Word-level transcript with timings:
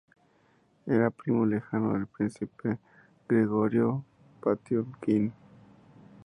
Era 0.87 1.11
primo 1.11 1.45
lejano 1.45 1.93
del 1.93 2.07
príncipe 2.07 2.79
Gregorio 3.29 4.03
Potiomkin. 4.41 5.31